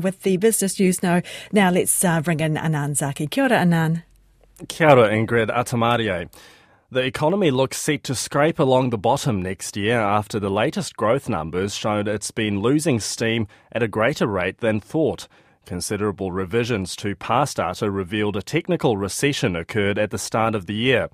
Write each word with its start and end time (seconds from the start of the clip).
with 0.00 0.22
the 0.22 0.36
business 0.36 0.78
news 0.80 1.02
now. 1.02 1.22
Now 1.52 1.70
let's 1.70 2.04
uh, 2.04 2.20
bring 2.20 2.40
in 2.40 2.56
Anan 2.56 2.94
Zaki. 2.94 3.26
Kia 3.26 3.44
ora, 3.44 3.58
Anan. 3.58 4.02
Kia 4.68 4.90
ora, 4.90 5.08
Ingrid 5.10 5.48
Atamarie. 5.48 6.28
The 6.92 7.04
economy 7.04 7.52
looks 7.52 7.80
set 7.80 8.02
to 8.04 8.16
scrape 8.16 8.58
along 8.58 8.90
the 8.90 8.98
bottom 8.98 9.40
next 9.40 9.76
year 9.76 10.00
after 10.00 10.40
the 10.40 10.50
latest 10.50 10.96
growth 10.96 11.28
numbers 11.28 11.74
showed 11.74 12.08
it's 12.08 12.32
been 12.32 12.60
losing 12.60 12.98
steam 12.98 13.46
at 13.70 13.82
a 13.82 13.86
greater 13.86 14.26
rate 14.26 14.58
than 14.58 14.80
thought. 14.80 15.28
Considerable 15.66 16.32
revisions 16.32 16.96
to 16.96 17.14
past 17.14 17.58
data 17.58 17.92
revealed 17.92 18.36
a 18.36 18.42
technical 18.42 18.96
recession 18.96 19.54
occurred 19.54 19.98
at 20.00 20.10
the 20.10 20.18
start 20.18 20.56
of 20.56 20.66
the 20.66 20.74
year. 20.74 21.08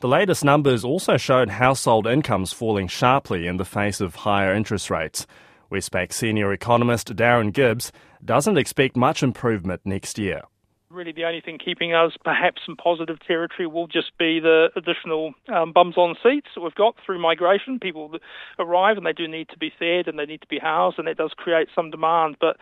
The 0.00 0.08
latest 0.08 0.44
numbers 0.44 0.82
also 0.82 1.18
showed 1.18 1.50
household 1.50 2.06
incomes 2.06 2.54
falling 2.54 2.88
sharply 2.88 3.46
in 3.46 3.58
the 3.58 3.66
face 3.66 4.00
of 4.00 4.14
higher 4.14 4.54
interest 4.54 4.88
rates. 4.88 5.26
Westpac 5.70 6.14
senior 6.14 6.52
economist 6.54 7.14
Darren 7.14 7.52
Gibbs 7.52 7.92
doesn't 8.24 8.58
expect 8.58 8.96
much 8.96 9.22
improvement 9.22 9.80
next 9.84 10.18
year. 10.18 10.42
Really, 10.90 11.12
the 11.12 11.24
only 11.24 11.42
thing 11.42 11.58
keeping 11.62 11.92
us 11.92 12.12
perhaps 12.24 12.62
in 12.66 12.74
positive 12.74 13.18
territory 13.20 13.66
will 13.66 13.86
just 13.86 14.16
be 14.16 14.40
the 14.40 14.70
additional 14.74 15.34
um, 15.54 15.72
bums 15.72 15.98
on 15.98 16.16
seats 16.22 16.48
that 16.54 16.62
we've 16.62 16.74
got 16.74 16.96
through 17.04 17.20
migration. 17.20 17.78
People 17.78 18.16
arrive 18.58 18.96
and 18.96 19.04
they 19.04 19.12
do 19.12 19.28
need 19.28 19.50
to 19.50 19.58
be 19.58 19.70
fed 19.78 20.08
and 20.08 20.18
they 20.18 20.24
need 20.24 20.40
to 20.40 20.46
be 20.46 20.58
housed, 20.58 20.98
and 20.98 21.06
that 21.06 21.18
does 21.18 21.32
create 21.36 21.68
some 21.74 21.90
demand. 21.90 22.36
But 22.40 22.56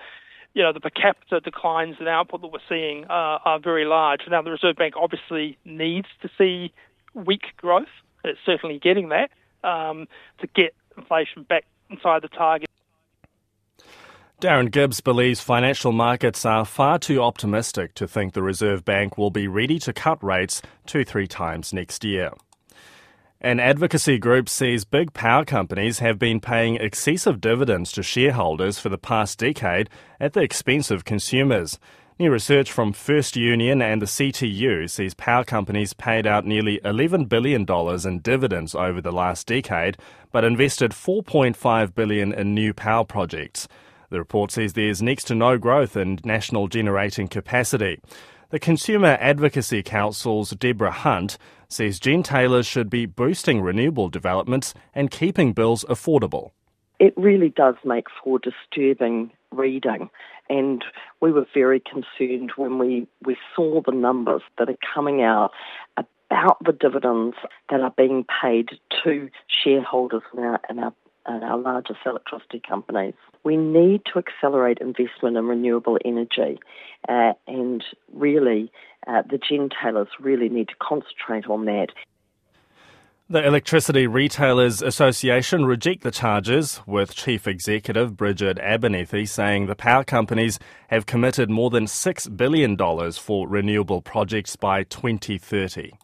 you 0.54 0.62
know, 0.62 0.72
the 0.72 0.80
per 0.80 0.90
capita 0.90 1.38
declines 1.38 1.96
in 2.00 2.08
output 2.08 2.40
that 2.40 2.48
we're 2.48 2.58
seeing 2.68 3.04
uh, 3.04 3.38
are 3.44 3.60
very 3.60 3.84
large. 3.84 4.22
Now, 4.28 4.42
the 4.42 4.50
Reserve 4.50 4.76
Bank 4.76 4.94
obviously 4.96 5.58
needs 5.64 6.08
to 6.22 6.30
see 6.36 6.72
weak 7.14 7.42
growth. 7.58 7.86
It's 8.24 8.40
certainly 8.44 8.80
getting 8.80 9.10
that 9.10 9.30
um, 9.62 10.08
to 10.40 10.46
get 10.48 10.74
inflation 10.96 11.42
back 11.42 11.64
inside 11.90 12.22
the 12.22 12.28
target. 12.28 12.68
Darren 14.38 14.70
Gibbs 14.70 15.00
believes 15.00 15.40
financial 15.40 15.92
markets 15.92 16.44
are 16.44 16.66
far 16.66 16.98
too 16.98 17.22
optimistic 17.22 17.94
to 17.94 18.06
think 18.06 18.34
the 18.34 18.42
Reserve 18.42 18.84
Bank 18.84 19.16
will 19.16 19.30
be 19.30 19.48
ready 19.48 19.78
to 19.78 19.94
cut 19.94 20.22
rates 20.22 20.60
two, 20.84 21.06
three 21.06 21.26
times 21.26 21.72
next 21.72 22.04
year. 22.04 22.32
An 23.40 23.58
advocacy 23.58 24.18
group 24.18 24.50
says 24.50 24.84
big 24.84 25.14
power 25.14 25.46
companies 25.46 26.00
have 26.00 26.18
been 26.18 26.40
paying 26.40 26.76
excessive 26.76 27.40
dividends 27.40 27.90
to 27.92 28.02
shareholders 28.02 28.78
for 28.78 28.90
the 28.90 28.98
past 28.98 29.38
decade 29.38 29.88
at 30.20 30.34
the 30.34 30.42
expense 30.42 30.90
of 30.90 31.06
consumers. 31.06 31.78
New 32.18 32.30
research 32.30 32.70
from 32.70 32.92
First 32.92 33.36
Union 33.36 33.80
and 33.80 34.02
the 34.02 34.06
CTU 34.06 34.90
sees 34.90 35.14
power 35.14 35.44
companies 35.44 35.94
paid 35.94 36.26
out 36.26 36.44
nearly 36.44 36.78
$11 36.84 37.26
billion 37.30 37.64
in 38.06 38.18
dividends 38.18 38.74
over 38.74 39.00
the 39.00 39.12
last 39.12 39.46
decade, 39.46 39.96
but 40.30 40.44
invested 40.44 40.90
4.5 40.90 41.94
billion 41.94 42.34
in 42.34 42.52
new 42.54 42.74
power 42.74 43.04
projects. 43.04 43.66
The 44.10 44.18
report 44.18 44.50
says 44.50 44.72
there's 44.72 45.02
next 45.02 45.24
to 45.24 45.34
no 45.34 45.58
growth 45.58 45.96
in 45.96 46.20
national 46.24 46.68
generating 46.68 47.28
capacity. 47.28 48.00
The 48.50 48.58
Consumer 48.60 49.18
Advocacy 49.20 49.82
Council's 49.82 50.50
Deborah 50.50 50.92
Hunt 50.92 51.36
says 51.68 51.98
gentailers 51.98 52.68
should 52.68 52.88
be 52.88 53.04
boosting 53.04 53.60
renewable 53.60 54.08
developments 54.08 54.72
and 54.94 55.10
keeping 55.10 55.52
bills 55.52 55.84
affordable. 55.88 56.52
It 57.00 57.12
really 57.16 57.48
does 57.48 57.74
make 57.84 58.06
for 58.22 58.38
disturbing 58.38 59.32
reading. 59.50 60.10
And 60.48 60.84
we 61.20 61.32
were 61.32 61.46
very 61.52 61.80
concerned 61.80 62.52
when 62.56 62.78
we, 62.78 63.08
we 63.24 63.36
saw 63.54 63.82
the 63.84 63.92
numbers 63.92 64.42
that 64.58 64.68
are 64.68 64.78
coming 64.94 65.22
out 65.22 65.50
about 65.96 66.58
the 66.64 66.72
dividends 66.72 67.36
that 67.70 67.80
are 67.80 67.92
being 67.96 68.24
paid 68.42 68.70
to 69.04 69.28
shareholders 69.48 70.22
in 70.36 70.44
our, 70.44 70.60
in 70.70 70.78
our 70.78 70.94
and 71.26 71.44
our 71.44 71.58
largest 71.58 72.00
electricity 72.06 72.60
companies. 72.66 73.14
We 73.44 73.56
need 73.56 74.02
to 74.12 74.18
accelerate 74.18 74.78
investment 74.80 75.36
in 75.36 75.46
renewable 75.46 75.98
energy, 76.04 76.58
uh, 77.08 77.32
and 77.46 77.84
really, 78.12 78.70
uh, 79.06 79.22
the 79.22 79.38
gentailers 79.38 80.08
really 80.20 80.48
need 80.48 80.68
to 80.68 80.74
concentrate 80.80 81.46
on 81.46 81.64
that. 81.66 81.88
The 83.28 83.44
Electricity 83.44 84.06
Retailers 84.06 84.82
Association 84.82 85.64
reject 85.64 86.04
the 86.04 86.12
charges, 86.12 86.80
with 86.86 87.12
Chief 87.12 87.48
Executive 87.48 88.16
Bridget 88.16 88.56
Abernethy 88.60 89.26
saying 89.26 89.66
the 89.66 89.74
power 89.74 90.04
companies 90.04 90.60
have 90.90 91.06
committed 91.06 91.50
more 91.50 91.68
than 91.68 91.86
$6 91.86 92.36
billion 92.36 92.76
for 93.14 93.48
renewable 93.48 94.00
projects 94.00 94.54
by 94.54 94.84
2030. 94.84 95.94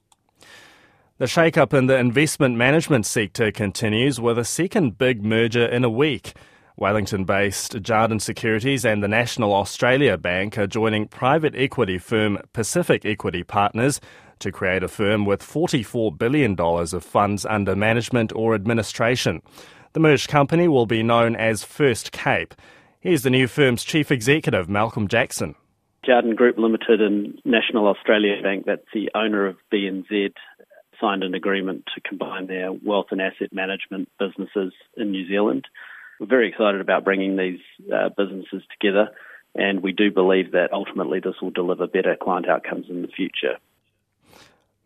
The 1.19 1.27
shake-up 1.27 1.75
in 1.75 1.87
the 1.87 1.99
investment 1.99 2.57
management 2.57 3.05
sector 3.05 3.53
continues 3.53 4.19
with 4.19 4.39
a 4.39 4.45
second 4.45 4.97
big 4.97 5.23
merger 5.23 5.67
in 5.67 5.85
a 5.85 5.91
week. 5.91 6.33
Wellington-based 6.77 7.75
Jarden 7.83 8.21
Securities 8.21 8.87
and 8.87 9.03
the 9.03 9.09
National 9.09 9.55
Australia 9.55 10.17
Bank 10.17 10.57
are 10.57 10.67
joining 10.67 11.07
private 11.07 11.55
equity 11.55 11.99
firm 11.99 12.39
Pacific 12.55 13.05
Equity 13.05 13.43
Partners 13.43 14.01
to 14.39 14.51
create 14.51 14.83
a 14.83 14.89
firm 14.89 15.27
with 15.27 15.43
$44 15.43 16.17
billion 16.17 16.59
of 16.59 17.05
funds 17.05 17.45
under 17.45 17.77
management 17.77 18.33
or 18.35 18.55
administration. 18.55 19.43
The 19.93 20.01
merged 20.01 20.29
company 20.29 20.67
will 20.67 20.87
be 20.87 21.03
known 21.03 21.37
as 21.37 21.63
First 21.63 22.13
Cape. 22.13 22.55
Here's 23.01 23.23
the 23.23 23.31
new 23.31 23.49
firm's 23.49 23.85
chief 23.85 24.11
executive, 24.11 24.69
Malcolm 24.69 25.09
Jackson. 25.09 25.57
Jarden 26.09 26.35
Group 26.35 26.57
Limited 26.57 27.03
and 27.03 27.39
National 27.45 27.87
Australia 27.87 28.43
Bank, 28.43 28.65
that's 28.67 28.87
the 28.95 29.11
owner 29.15 29.47
of 29.47 29.57
BNZ, 29.73 30.33
signed 31.03 31.25
an 31.25 31.35
agreement 31.35 31.85
to 31.95 32.01
combine 32.01 32.47
their 32.47 32.73
wealth 32.73 33.07
and 33.11 33.21
asset 33.21 33.53
management 33.53 34.09
businesses 34.19 34.73
in 34.97 35.11
New 35.11 35.29
Zealand. 35.29 35.67
We're 36.21 36.27
very 36.27 36.49
excited 36.49 36.81
about 36.81 37.05
bringing 37.05 37.37
these 37.37 37.61
uh, 37.93 38.09
businesses 38.17 38.63
together, 38.71 39.09
and 39.55 39.83
we 39.83 39.93
do 39.93 40.11
believe 40.11 40.53
that 40.53 40.73
ultimately 40.73 41.19
this 41.19 41.35
will 41.43 41.51
deliver 41.51 41.87
better 41.87 42.17
client 42.21 42.49
outcomes 42.49 42.87
in 42.89 43.03
the 43.03 43.09
future. 43.09 43.59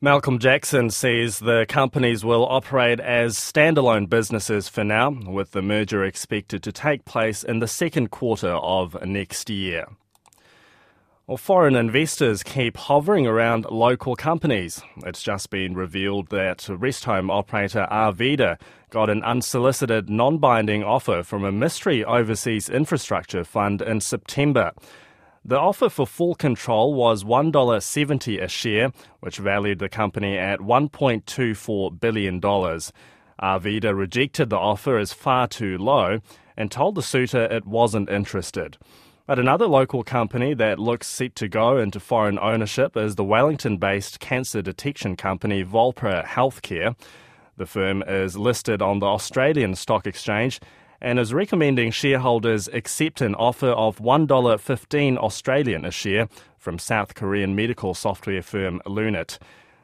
Malcolm 0.01 0.39
Jackson 0.39 0.91
says 0.91 1.39
the 1.39 1.67
companies 1.69 2.25
will 2.25 2.47
operate 2.47 3.01
as 3.01 3.37
standalone 3.37 4.09
businesses 4.09 4.69
for 4.69 4.85
now, 4.85 5.11
with 5.11 5.53
the 5.53 5.63
merger 5.63 6.05
expected 6.05 6.63
to 6.63 6.73
take 6.73 7.05
place 7.05 7.43
in 7.43 7.61
the 7.61 7.69
second 7.69 8.11
quarter 8.11 8.53
of 8.53 9.03
next 9.07 9.49
year. 9.49 9.87
Well, 11.29 11.37
foreign 11.37 11.75
investors 11.75 12.45
keep 12.45 12.77
hovering 12.77 13.27
around 13.27 13.67
local 13.69 14.15
companies. 14.15 14.81
It's 14.99 15.25
just 15.25 15.51
been 15.51 15.75
revealed 15.75 16.29
that 16.29 16.69
rest 16.69 17.05
home 17.05 17.33
operator 17.33 17.89
Arvida 17.91 18.61
got 18.91 19.11
an 19.11 19.25
unsolicited, 19.25 20.09
non 20.09 20.39
binding 20.39 20.85
offer 20.85 21.25
from 21.25 21.45
a 21.45 21.51
mystery 21.51 22.05
overseas 22.05 22.69
infrastructure 22.69 23.43
fund 23.43 23.83
in 23.83 24.01
September. 24.01 24.71
The 25.45 25.59
offer 25.59 25.89
for 25.89 26.07
full 26.07 26.37
control 26.37 26.95
was 26.95 27.25
$1.70 27.25 28.41
a 28.41 28.47
share, 28.47 28.93
which 29.19 29.39
valued 29.39 29.81
the 29.81 29.89
company 29.89 30.39
at 30.39 30.61
$1.24 30.61 31.99
billion. 31.99 32.41
Arvida 32.41 33.99
rejected 33.99 34.51
the 34.51 34.59
offer 34.59 34.97
as 34.97 35.13
far 35.13 35.49
too 35.49 35.77
low 35.77 36.21
and 36.57 36.71
told 36.71 36.95
the 36.95 37.03
suitor 37.03 37.47
it 37.47 37.67
wasn't 37.67 38.11
interested. 38.11 38.79
But 39.27 39.41
another 39.41 39.67
local 39.67 40.05
company 40.05 40.55
that 40.55 40.79
looks 40.79 41.09
set 41.09 41.35
to 41.37 41.49
go 41.49 41.79
into 41.79 41.99
foreign 41.99 42.39
ownership 42.39 42.97
is 42.97 43.17
the 43.17 43.25
Wellington 43.25 43.77
based 43.77 44.21
cancer 44.21 44.63
detection 44.63 45.17
company 45.17 45.65
Volpara 45.65 46.25
Healthcare. 46.25 46.95
The 47.57 47.67
firm 47.67 48.05
is 48.07 48.37
listed 48.37 48.81
on 48.81 49.01
the 49.01 49.07
Australian 49.07 49.75
Stock 49.75 50.07
Exchange 50.07 50.61
and 51.01 51.19
is 51.19 51.35
recommending 51.35 51.91
shareholders 51.91 52.69
accept 52.69 53.21
an 53.21 53.35
offer 53.35 53.71
of 53.71 53.99
$1.15 53.99 55.19
Australian 55.19 55.85
a 55.85 55.91
share 55.91 56.29
from 56.57 56.79
South 56.79 57.17
Korean 57.17 57.57
medical 57.57 57.95
software 57.95 58.43
firm 58.43 58.81
Lunit. 58.87 59.39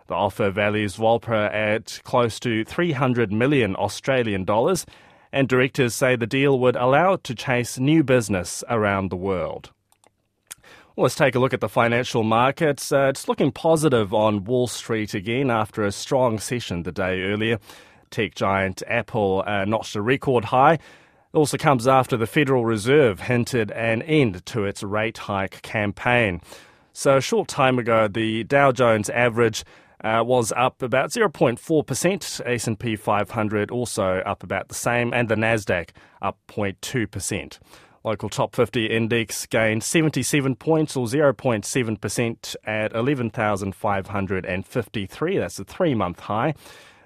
The 0.07 0.15
offer 0.15 0.51
values 0.51 0.97
Volpara 0.97 1.53
at 1.53 2.01
close 2.05 2.39
to 2.41 2.65
300 2.65 3.33
million 3.33 3.75
Australian 3.75 4.45
dollars 4.45 4.87
and 5.33 5.49
directors 5.49 5.95
say 5.95 6.17
the 6.17 6.27
deal 6.27 6.59
would 6.59 6.77
allow 6.77 7.15
it 7.15 7.25
to 7.25 7.35
chase 7.35 7.79
new 7.79 8.03
business 8.05 8.63
around 8.69 9.11
the 9.11 9.17
world. 9.17 9.71
Well, 10.95 11.05
let's 11.05 11.15
take 11.15 11.35
a 11.35 11.39
look 11.39 11.55
at 11.55 11.61
the 11.61 11.71
financial 11.71 12.23
markets. 12.23 12.93
Uh, 12.93 13.07
it's 13.09 13.27
looking 13.27 13.51
positive 13.51 14.13
on 14.13 14.45
Wall 14.45 14.67
Street 14.67 15.15
again 15.15 15.51
after 15.51 15.85
a 15.85 15.93
strong 15.93 16.39
session 16.39 16.83
the 16.83 16.93
day 16.93 17.23
earlier. 17.23 17.59
Tech 18.11 18.35
giant 18.35 18.83
Apple 18.87 19.43
uh, 19.47 19.65
notched 19.65 19.97
a 19.97 20.03
record 20.03 20.45
high. 20.45 20.75
It 20.75 20.81
also 21.33 21.57
comes 21.57 21.89
after 21.89 22.19
the 22.19 22.27
Federal 22.27 22.67
Reserve 22.67 23.21
hinted 23.21 23.71
an 23.71 24.03
end 24.03 24.45
to 24.47 24.65
its 24.65 24.83
rate 24.83 25.17
hike 25.17 25.63
campaign. 25.63 26.43
So, 26.93 27.17
a 27.17 27.23
short 27.23 27.49
time 27.49 27.79
ago, 27.79 28.07
the 28.07 28.45
Dow 28.45 28.71
Jones 28.71 29.09
average 29.09 29.65
uh, 30.03 30.25
was 30.25 30.53
up 30.57 30.83
about 30.83 31.11
0.4%. 31.11 32.47
S&P 32.47 32.97
500 32.97 33.71
also 33.71 34.23
up 34.27 34.43
about 34.43 34.69
the 34.69 34.75
same, 34.75 35.15
and 35.15 35.29
the 35.29 35.37
Nasdaq 35.37 35.91
up 36.21 36.39
0.2%. 36.49 37.59
Local 38.05 38.29
top 38.29 38.57
50 38.57 38.87
index 38.87 39.47
gained 39.47 39.85
77 39.85 40.57
points 40.57 40.97
or 40.97 41.07
0.7% 41.07 42.57
at 42.65 42.93
11,553. 42.95 45.39
That's 45.39 45.61
a 45.61 45.65
three 45.65 45.95
month 45.95 46.19
high. 46.21 46.55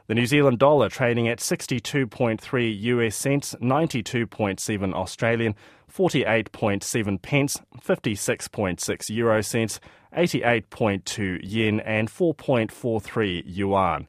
The 0.06 0.14
New 0.14 0.24
Zealand 0.24 0.58
dollar 0.58 0.88
trading 0.88 1.28
at 1.28 1.40
62.3 1.40 2.80
US 2.80 3.16
cents, 3.16 3.54
92.7 3.60 4.94
Australian, 4.94 5.54
48.7 5.96 7.22
pence, 7.22 7.58
56.6 7.80 9.08
euro 9.08 9.40
cents, 9.40 9.80
88.2 10.14 11.40
yen, 11.42 11.80
and 11.80 12.10
4.43 12.10 13.42
yuan. 13.46 14.06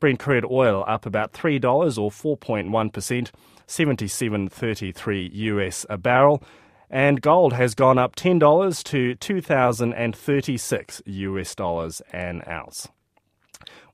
Brent 0.00 0.18
crude 0.18 0.44
oil 0.50 0.84
up 0.86 1.06
about 1.06 1.32
$3 1.32 1.62
or 1.98 2.10
4.1%, 2.10 3.30
77.33 3.66 5.30
US 5.32 5.86
a 5.88 5.96
barrel. 5.96 6.42
And 6.90 7.22
gold 7.22 7.52
has 7.54 7.74
gone 7.74 7.98
up 7.98 8.16
$10 8.16 8.84
to 8.84 9.14
2036 9.14 11.02
US 11.06 11.54
dollars 11.54 12.02
an 12.12 12.42
ounce. 12.48 12.88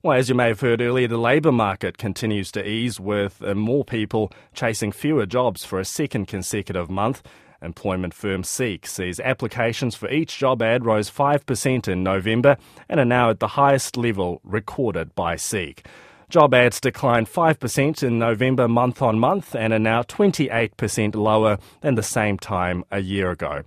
Well, 0.03 0.17
as 0.17 0.29
you 0.29 0.35
may 0.35 0.49
have 0.49 0.61
heard 0.61 0.79
earlier, 0.79 1.07
the 1.07 1.17
labour 1.17 1.51
market 1.51 1.97
continues 1.97 2.51
to 2.51 2.67
ease 2.67 2.99
with 2.99 3.41
uh, 3.41 3.55
more 3.55 3.83
people 3.83 4.31
chasing 4.53 4.91
fewer 4.91 5.25
jobs 5.25 5.65
for 5.65 5.79
a 5.79 5.85
second 5.85 6.27
consecutive 6.27 6.87
month. 6.87 7.23
Employment 7.63 8.13
firm 8.13 8.43
Seek 8.43 8.85
says 8.85 9.19
applications 9.19 9.95
for 9.95 10.07
each 10.11 10.37
job 10.37 10.61
ad 10.61 10.85
rose 10.85 11.09
5% 11.09 11.87
in 11.87 12.03
November 12.03 12.57
and 12.87 12.99
are 12.99 13.05
now 13.05 13.31
at 13.31 13.39
the 13.39 13.47
highest 13.47 13.97
level 13.97 14.39
recorded 14.43 15.15
by 15.15 15.35
Seek. 15.35 15.87
Job 16.29 16.53
ads 16.53 16.79
declined 16.79 17.27
5% 17.27 18.03
in 18.03 18.19
November 18.19 18.67
month 18.67 19.01
on 19.01 19.17
month 19.17 19.55
and 19.55 19.73
are 19.73 19.79
now 19.79 20.03
28% 20.03 21.15
lower 21.15 21.57
than 21.81 21.95
the 21.95 22.03
same 22.03 22.37
time 22.37 22.83
a 22.91 22.99
year 22.99 23.31
ago. 23.31 23.63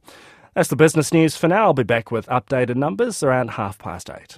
That's 0.55 0.69
the 0.69 0.77
business 0.77 1.13
news 1.13 1.37
for 1.37 1.49
now. 1.49 1.65
I'll 1.65 1.75
be 1.75 1.83
back 1.83 2.13
with 2.13 2.27
updated 2.27 2.77
numbers 2.77 3.23
around 3.25 3.53
half 3.53 3.79
past 3.79 4.11
eight. 4.11 4.29